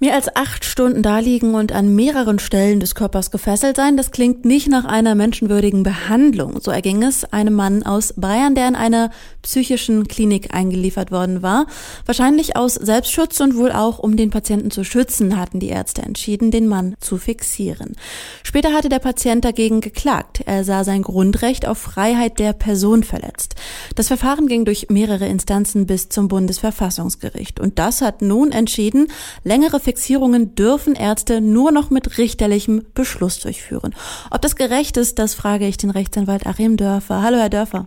[0.00, 4.44] Mehr als acht Stunden daliegen und an mehreren Stellen des Körpers gefesselt sein, das klingt
[4.44, 6.60] nicht nach einer menschenwürdigen Behandlung.
[6.60, 11.66] So erging es einem Mann aus Bayern, der in einer psychischen Klinik eingeliefert worden war.
[12.06, 16.50] Wahrscheinlich aus Selbstschutz und wohl auch, um den Patienten zu schützen, hatten die Ärzte entschieden,
[16.50, 17.94] den Mann zu fixieren.
[18.42, 20.40] Später hatte der Patient dagegen geklagt.
[20.44, 23.54] Er sah sein Grundrecht auf Freiheit der Person verletzt.
[23.94, 27.60] Das Verfahren ging durch mehrere Instanzen bis zum Bundesverfassungsgericht.
[27.60, 29.06] Und das hat nun entschieden,
[29.44, 33.94] längere Fixierungen dürfen Ärzte nur noch mit richterlichem Beschluss durchführen.
[34.30, 37.22] Ob das gerecht ist, das frage ich den Rechtsanwalt Achim Dörfer.
[37.22, 37.86] Hallo, Herr Dörfer.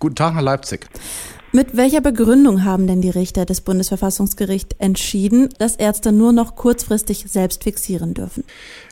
[0.00, 0.86] Guten Tag Herr Leipzig.
[1.52, 7.24] Mit welcher Begründung haben denn die Richter des Bundesverfassungsgerichts entschieden, dass Ärzte nur noch kurzfristig
[7.28, 8.44] selbst fixieren dürfen?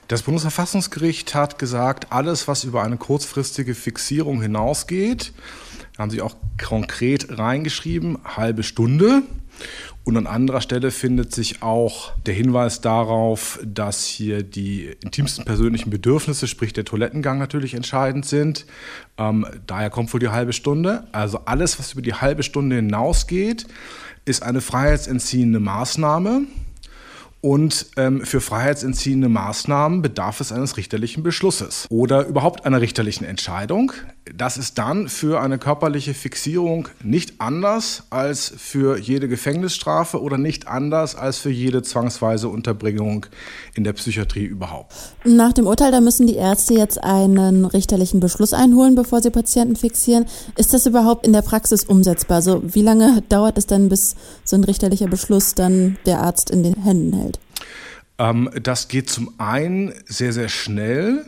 [0.09, 5.33] Das Bundesverfassungsgericht hat gesagt, alles, was über eine kurzfristige Fixierung hinausgeht,
[5.99, 9.23] haben sie auch konkret reingeschrieben, halbe Stunde.
[10.07, 15.91] Und an anderer Stelle findet sich auch der Hinweis darauf, dass hier die intimsten persönlichen
[15.91, 18.67] Bedürfnisse, sprich der Toilettengang natürlich entscheidend sind.
[19.19, 21.09] Ähm, daher kommt wohl die halbe Stunde.
[21.11, 23.67] Also alles, was über die halbe Stunde hinausgeht,
[24.25, 26.43] ist eine freiheitsentziehende Maßnahme.
[27.41, 33.91] Und ähm, für freiheitsentziehende Maßnahmen bedarf es eines richterlichen Beschlusses oder überhaupt einer richterlichen Entscheidung.
[34.35, 40.67] Das ist dann für eine körperliche Fixierung nicht anders als für jede Gefängnisstrafe oder nicht
[40.67, 43.27] anders als für jede zwangsweise Unterbringung
[43.75, 44.93] in der Psychiatrie überhaupt.
[45.25, 49.77] Nach dem Urteil, da müssen die Ärzte jetzt einen richterlichen Beschluss einholen, bevor sie Patienten
[49.77, 50.27] fixieren.
[50.57, 52.39] Ist das überhaupt in der Praxis umsetzbar?
[52.39, 56.65] Also wie lange dauert es denn, bis so ein richterlicher Beschluss dann der Arzt in
[56.65, 57.39] den Händen hält?
[58.19, 61.27] Ähm, das geht zum einen sehr, sehr schnell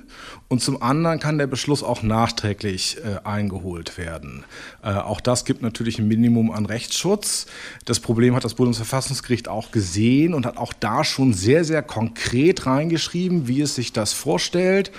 [0.51, 4.45] und zum anderen kann der Beschluss auch nachträglich äh, eingeholt werden.
[4.83, 7.47] Äh, auch das gibt natürlich ein Minimum an Rechtsschutz.
[7.85, 12.65] Das Problem hat das Bundesverfassungsgericht auch gesehen und hat auch da schon sehr, sehr konkret
[12.65, 14.91] reingeschrieben, wie es sich das vorstellt.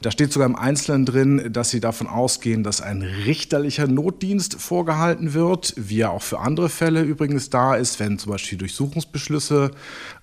[0.00, 5.34] Da steht sogar im Einzelnen drin, dass sie davon ausgehen, dass ein richterlicher Notdienst vorgehalten
[5.34, 9.70] wird, wie er auch für andere Fälle übrigens da ist, wenn zum Beispiel Durchsuchungsbeschlüsse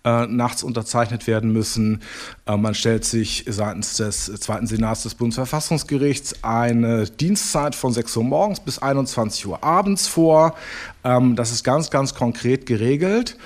[0.04, 2.02] äh, nachts unterzeichnet werden müssen.
[2.48, 8.24] Äh, man stellt sich seitens des zweiten Senats des Bundesverfassungsgerichts eine Dienstzeit von 6 Uhr
[8.24, 10.56] morgens bis 21 Uhr abends vor.
[11.04, 13.38] Ähm, das ist ganz, ganz konkret geregelt.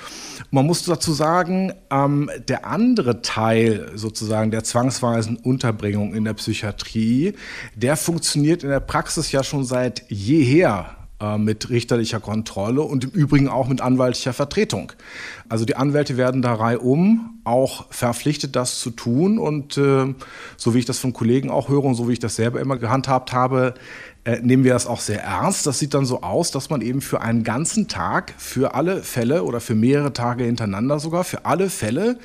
[0.52, 7.34] Man muss dazu sagen, ähm, der andere Teil sozusagen der zwangsweisen Unterbringung in der Psychiatrie,
[7.76, 13.10] der funktioniert in der Praxis ja schon seit jeher äh, mit richterlicher Kontrolle und im
[13.12, 14.92] Übrigen auch mit anwaltlicher Vertretung.
[15.48, 19.38] Also die Anwälte werden da reihum auch verpflichtet, das zu tun.
[19.38, 20.14] Und äh,
[20.58, 22.78] so wie ich das von Kollegen auch höre und so wie ich das selber immer
[22.78, 23.76] gehandhabt habe,
[24.26, 25.68] äh, nehmen wir das auch sehr ernst.
[25.68, 29.44] Das sieht dann so aus, dass man eben für einen ganzen Tag, für alle Fälle
[29.44, 32.18] oder für mehrere Tage hintereinander sogar, für alle Fälle,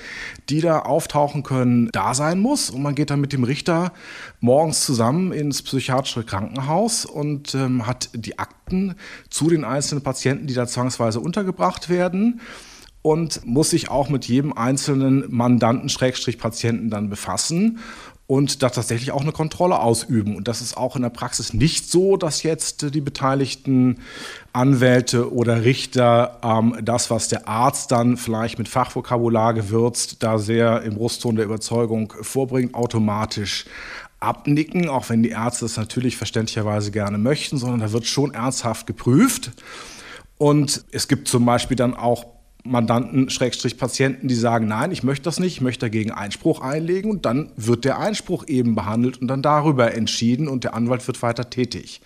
[0.48, 2.70] die da auftauchen können, da sein muss.
[2.70, 3.92] Und man geht dann mit dem Richter
[4.40, 8.94] morgens zusammen ins psychiatrische Krankenhaus und ähm, hat die Akten
[9.28, 12.40] zu den einzelnen Patienten, die da zwangsweise untergebracht werden
[13.02, 17.78] und muss sich auch mit jedem einzelnen Mandanten, Schrägstrich Patienten dann befassen
[18.30, 20.36] und da tatsächlich auch eine Kontrolle ausüben.
[20.36, 23.98] Und das ist auch in der Praxis nicht so, dass jetzt die beteiligten
[24.52, 30.82] Anwälte oder Richter ähm, das, was der Arzt dann vielleicht mit Fachvokabular gewürzt, da sehr
[30.82, 33.64] im Brustton der Überzeugung vorbringt, automatisch
[34.20, 38.86] abnicken, auch wenn die Ärzte es natürlich verständlicherweise gerne möchten, sondern da wird schon ernsthaft
[38.86, 39.50] geprüft.
[40.38, 42.26] Und es gibt zum Beispiel dann auch
[42.64, 47.10] Mandanten, Schrägstrich Patienten, die sagen, nein, ich möchte das nicht, ich möchte dagegen Einspruch einlegen
[47.10, 51.22] und dann wird der Einspruch eben behandelt und dann darüber entschieden und der Anwalt wird
[51.22, 52.00] weiter tätig.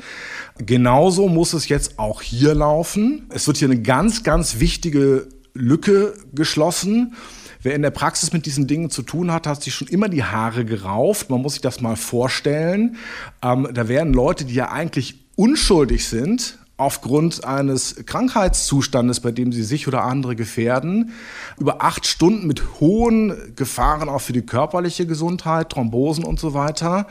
[0.58, 3.26] Genauso muss es jetzt auch hier laufen.
[3.30, 7.14] Es wird hier eine ganz, ganz wichtige Lücke geschlossen.
[7.62, 10.22] Wer in der Praxis mit diesen Dingen zu tun hat, hat sich schon immer die
[10.22, 11.30] Haare gerauft.
[11.30, 12.96] Man muss sich das mal vorstellen.
[13.42, 19.62] Ähm, da werden Leute, die ja eigentlich unschuldig sind, aufgrund eines Krankheitszustandes, bei dem sie
[19.62, 21.12] sich oder andere gefährden,
[21.56, 27.06] über acht Stunden mit hohen Gefahren auch für die körperliche Gesundheit, Thrombosen und so weiter,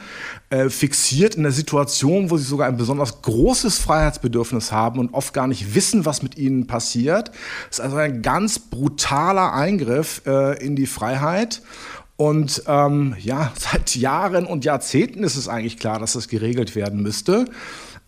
[0.50, 5.34] äh, fixiert in der Situation, wo sie sogar ein besonders großes Freiheitsbedürfnis haben und oft
[5.34, 7.30] gar nicht wissen, was mit ihnen passiert.
[7.70, 11.62] Das ist also ein ganz brutaler Eingriff äh, in die Freiheit.
[12.18, 17.02] Und ähm, ja, seit Jahren und Jahrzehnten ist es eigentlich klar, dass das geregelt werden
[17.02, 17.46] müsste.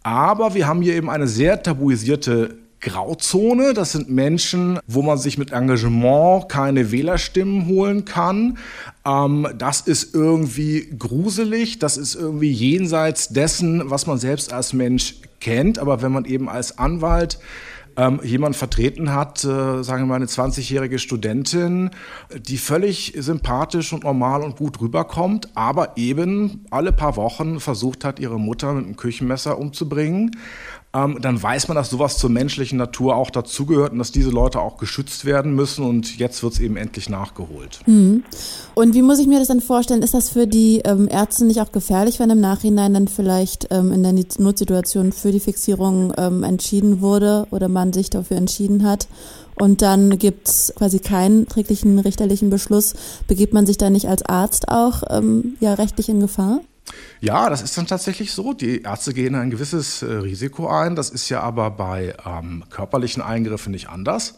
[0.04, 3.74] Aber wir haben hier eben eine sehr tabuisierte Grauzone.
[3.74, 8.60] Das sind Menschen, wo man sich mit Engagement keine Wählerstimmen holen kann.
[9.06, 11.80] Ähm, das ist irgendwie gruselig.
[11.80, 16.48] Das ist irgendwie jenseits dessen, was man selbst als Mensch kennt, aber wenn man eben
[16.48, 17.40] als Anwalt
[17.98, 21.92] ähm, jemand vertreten hat, äh, sagen wir mal eine 20-jährige Studentin,
[22.38, 28.20] die völlig sympathisch und normal und gut rüberkommt, aber eben alle paar Wochen versucht hat,
[28.20, 30.32] ihre Mutter mit einem Küchenmesser umzubringen
[30.96, 34.62] ähm, dann weiß man, dass sowas zur menschlichen Natur auch dazugehört und dass diese Leute
[34.62, 35.84] auch geschützt werden müssen.
[35.84, 37.80] Und jetzt wird es eben endlich nachgeholt.
[37.86, 38.24] Mhm.
[38.76, 40.04] Und wie muss ich mir das dann vorstellen?
[40.04, 43.92] Ist das für die ähm, Ärzte nicht auch gefährlich, wenn im Nachhinein dann vielleicht ähm,
[43.92, 49.08] in der Notsituation für die Fixierung ähm, entschieden wurde oder man sich dafür entschieden hat?
[49.58, 52.94] Und dann gibt es quasi keinen träglichen richterlichen Beschluss.
[53.28, 56.62] Begibt man sich da nicht als Arzt auch ähm, ja rechtlich in Gefahr?
[57.20, 58.54] Ja, das ist dann tatsächlich so.
[58.54, 60.96] Die Ärzte gehen ein gewisses äh, Risiko ein.
[60.96, 64.36] Das ist ja aber bei ähm, körperlichen Eingriffen nicht anders.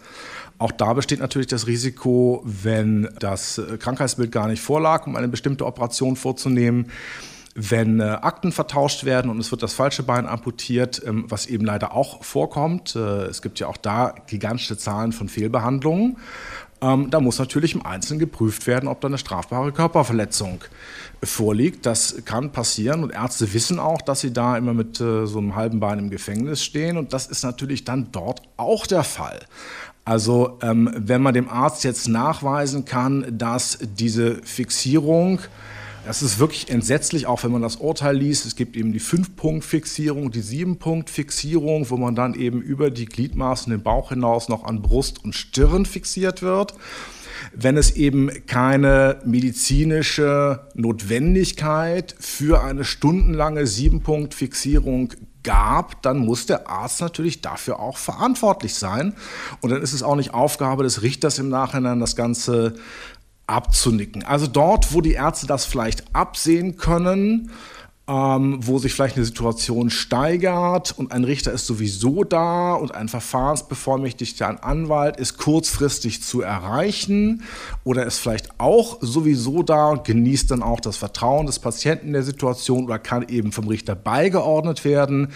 [0.60, 5.28] Auch da besteht natürlich das Risiko, wenn das äh, Krankheitsbild gar nicht vorlag, um eine
[5.28, 6.90] bestimmte Operation vorzunehmen,
[7.54, 11.66] wenn äh, Akten vertauscht werden und es wird das falsche Bein amputiert, ähm, was eben
[11.66, 12.96] leider auch vorkommt.
[12.96, 16.18] Es gibt ja auch da gigantische Zahlen von Fehlbehandlungen.
[16.82, 20.62] Ähm, da muss natürlich im Einzelnen geprüft werden, ob da eine strafbare Körperverletzung
[21.24, 21.86] vorliegt.
[21.86, 25.56] Das kann passieren und Ärzte wissen auch, dass sie da immer mit äh, so einem
[25.56, 29.40] halben Bein im Gefängnis stehen und das ist natürlich dann dort auch der Fall.
[30.06, 35.40] Also ähm, wenn man dem Arzt jetzt nachweisen kann, dass diese Fixierung
[36.08, 38.46] das ist wirklich entsetzlich, auch wenn man das Urteil liest.
[38.46, 43.84] Es gibt eben die Fünf-Punkt-Fixierung, die Sieben-Punkt-Fixierung, wo man dann eben über die Gliedmaßen den
[43.84, 46.76] Bauch hinaus noch an Brust und Stirn fixiert wird.
[47.54, 55.14] Wenn es eben keine medizinische Notwendigkeit für eine stundenlange Sieben-Punkt-Fixierung
[55.44, 59.14] gab, dann muss der Arzt natürlich dafür auch verantwortlich sein.
[59.60, 62.76] Und dann ist es auch nicht Aufgabe des Richters im Nachhinein, das Ganze
[63.48, 64.24] abzunicken.
[64.24, 67.52] Also dort, wo die Ärzte das vielleicht absehen können,
[68.10, 73.10] ähm, wo sich vielleicht eine Situation steigert und ein Richter ist sowieso da und ein
[73.10, 77.44] Verfahrensbevollmächtigter, ein Anwalt ist kurzfristig zu erreichen
[77.84, 82.24] oder ist vielleicht auch sowieso da, genießt dann auch das Vertrauen des Patienten in der
[82.24, 85.34] Situation oder kann eben vom Richter beigeordnet werden.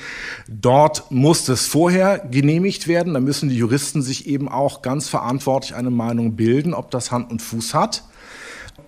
[0.48, 3.14] Dort muss es vorher genehmigt werden.
[3.14, 7.32] Da müssen die Juristen sich eben auch ganz verantwortlich eine Meinung bilden, ob das Hand
[7.32, 8.04] und Fuß hat.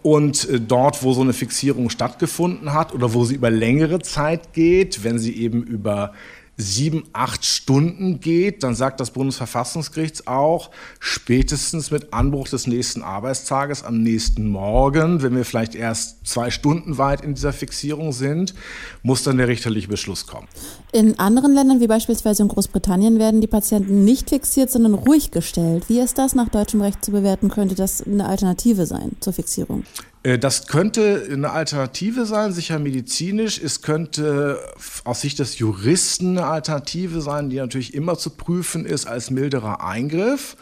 [0.02, 4.54] Und äh, dort, wo so eine Fixierung stattgefunden hat oder wo sie über längere Zeit
[4.54, 6.14] geht, wenn sie eben über
[6.58, 10.70] sieben, acht Stunden geht, dann sagt das Bundesverfassungsgericht auch,
[11.00, 16.98] spätestens mit Anbruch des nächsten Arbeitstages am nächsten Morgen, wenn wir vielleicht erst zwei Stunden
[16.98, 18.54] weit in dieser Fixierung sind,
[19.02, 20.48] muss dann der richterliche Beschluss kommen.
[20.92, 25.90] In anderen Ländern, wie beispielsweise in Großbritannien, werden die Patienten nicht fixiert, sondern ruhig gestellt.
[25.90, 27.50] Wie ist das nach deutschem Recht zu bewerten?
[27.50, 29.84] Könnte das eine Alternative sein zur Fixierung?
[30.24, 33.62] Äh, das könnte eine Alternative sein, sicher medizinisch.
[33.62, 34.60] Es könnte
[35.04, 39.84] aus Sicht des Juristen eine Alternative sein, die natürlich immer zu prüfen ist als milderer
[39.84, 40.56] Eingriff.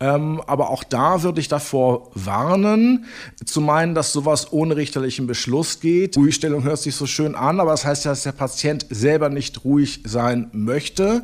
[0.00, 3.06] Ähm, aber auch da würde ich davor warnen,
[3.44, 6.16] zu meinen, dass sowas ohne richterlichen Beschluss geht.
[6.16, 9.64] Ruhigstellung hört sich so schön an, aber das heißt ja, dass der Patient selber nicht
[9.64, 11.22] ruhig sein möchte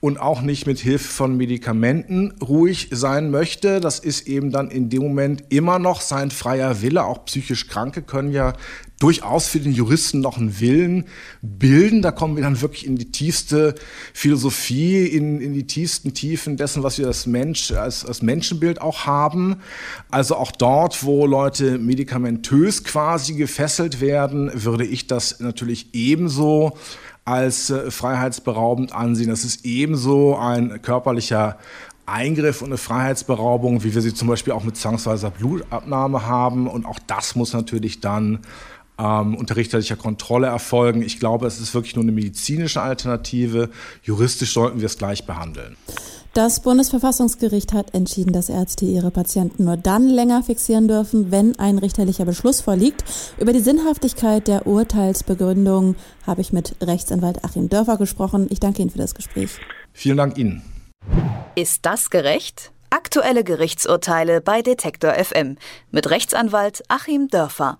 [0.00, 3.80] und auch nicht mit Hilfe von Medikamenten ruhig sein möchte.
[3.80, 7.04] Das ist eben dann in dem Moment immer noch sein freier Wille.
[7.04, 8.52] Auch psychisch Kranke können ja
[9.02, 11.06] durchaus für den Juristen noch einen Willen
[11.42, 12.02] bilden.
[12.02, 13.74] Da kommen wir dann wirklich in die tiefste
[14.14, 19.04] Philosophie, in, in die tiefsten Tiefen dessen, was wir als Mensch, als, als Menschenbild auch
[19.04, 19.56] haben.
[20.10, 26.76] Also auch dort, wo Leute medikamentös quasi gefesselt werden, würde ich das natürlich ebenso
[27.24, 29.30] als äh, freiheitsberaubend ansehen.
[29.30, 31.58] Das ist ebenso ein körperlicher
[32.06, 36.68] Eingriff und eine Freiheitsberaubung, wie wir sie zum Beispiel auch mit zwangsweiser Blutabnahme haben.
[36.68, 38.40] Und auch das muss natürlich dann
[38.98, 41.02] ähm, unter richterlicher Kontrolle erfolgen.
[41.02, 43.70] Ich glaube, es ist wirklich nur eine medizinische Alternative.
[44.02, 45.76] Juristisch sollten wir es gleich behandeln.
[46.34, 51.76] Das Bundesverfassungsgericht hat entschieden, dass Ärzte ihre Patienten nur dann länger fixieren dürfen, wenn ein
[51.76, 53.04] richterlicher Beschluss vorliegt.
[53.38, 55.94] Über die Sinnhaftigkeit der Urteilsbegründung
[56.26, 58.46] habe ich mit Rechtsanwalt Achim Dörfer gesprochen.
[58.48, 59.50] Ich danke Ihnen für das Gespräch.
[59.92, 60.62] Vielen Dank Ihnen.
[61.54, 62.72] Ist das gerecht?
[62.88, 65.58] Aktuelle Gerichtsurteile bei Detektor FM
[65.90, 67.78] mit Rechtsanwalt Achim Dörfer.